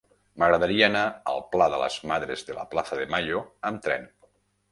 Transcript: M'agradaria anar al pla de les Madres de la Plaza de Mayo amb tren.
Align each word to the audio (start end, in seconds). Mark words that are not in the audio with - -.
M'agradaria 0.43 0.87
anar 0.91 1.03
al 1.33 1.43
pla 1.55 1.67
de 1.75 1.81
les 1.83 1.99
Madres 2.11 2.45
de 2.49 2.57
la 2.61 2.65
Plaza 2.73 2.99
de 3.01 3.07
Mayo 3.17 3.43
amb 3.71 3.85
tren. 3.89 4.09